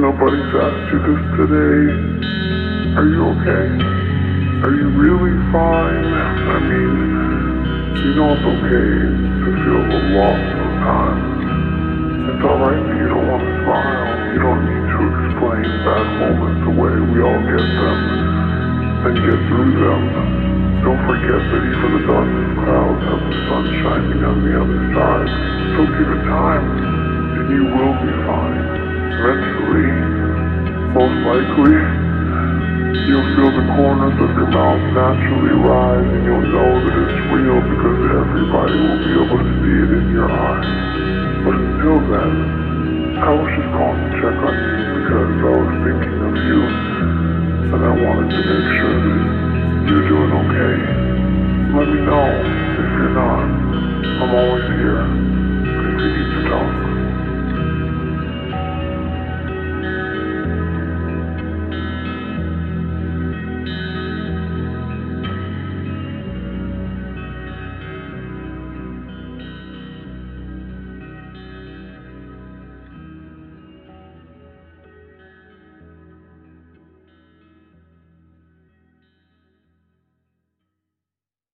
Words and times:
nobody's 0.00 0.52
asked 0.56 0.88
you 0.92 0.98
this 1.00 1.22
today, 1.36 1.80
are 2.96 3.08
you 3.08 3.20
okay? 3.36 3.66
Are 4.64 4.74
you 4.76 4.88
really 4.96 5.36
fine? 5.52 6.08
I 6.08 6.58
mean, 6.60 6.92
you 8.00 8.10
know 8.16 8.32
it's 8.32 8.44
okay 8.48 8.90
to 9.44 9.48
feel 9.60 9.80
a 9.80 10.00
loss 10.12 10.40
sometimes. 10.56 11.40
It's 12.32 12.44
alright 12.48 12.80
that 12.80 12.96
you 12.96 13.08
don't 13.12 13.28
want 13.28 13.44
to 13.44 13.52
smile. 13.64 14.08
You 14.32 14.40
don't 14.40 14.62
need 14.66 14.86
to 14.88 15.00
explain 15.20 15.68
bad 15.84 16.06
moments 16.20 16.64
away. 16.64 16.94
We 17.00 17.18
all 17.20 17.40
get 17.44 17.64
them 17.64 17.98
and 19.04 19.14
get 19.20 19.38
through 19.48 19.72
them. 19.84 20.02
Don't 20.80 21.02
forget 21.04 21.40
that 21.44 21.62
even 21.64 21.90
the 21.96 22.02
darkest 22.08 22.50
clouds 22.60 23.02
have 23.04 23.22
the 23.24 23.36
sun 23.48 23.64
shining 23.84 24.20
on 24.24 24.36
the 24.48 24.52
other 24.64 24.80
side. 24.96 25.30
So 25.76 25.80
give 25.86 26.08
it 26.08 26.22
time, 26.28 26.89
you 27.50 27.64
will 27.66 27.96
be 27.98 28.12
fine. 28.26 28.66
Mentally, 29.22 29.90
most 30.94 31.18
likely, 31.26 31.76
you'll 33.10 33.30
feel 33.34 33.50
the 33.58 33.66
corners 33.74 34.16
of 34.22 34.30
your 34.38 34.50
mouth 34.54 34.82
naturally 34.94 35.56
rise 35.66 36.08
and 36.14 36.22
you'll 36.26 36.48
know 36.54 36.70
that 36.78 36.94
it's 36.94 37.18
real 37.34 37.58
because 37.62 37.98
everybody 38.22 38.76
will 38.78 39.00
be 39.02 39.12
able 39.18 39.38
to 39.42 39.50
see 39.62 39.76
it 39.82 39.90
in 39.98 40.06
your 40.14 40.30
eyes. 40.30 40.70
But 41.44 41.54
until 41.58 41.98
then, 42.06 42.32
I 43.18 43.30
was 43.34 43.50
just 43.58 43.70
calling 43.74 44.02
to 44.06 44.12
check 44.22 44.38
on 44.38 44.54
you 44.54 44.74
because 45.02 45.32
I 45.42 45.52
was 45.58 45.72
thinking 45.86 46.18
of 46.22 46.34
you 46.38 46.60
and 47.74 47.80
I 47.82 47.92
wanted 47.98 48.28
to 48.30 48.42
make 48.46 48.68
sure 48.78 48.98
that 49.02 49.29